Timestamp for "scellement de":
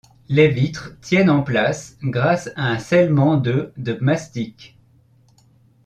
2.79-3.71